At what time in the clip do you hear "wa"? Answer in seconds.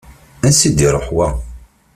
1.15-1.27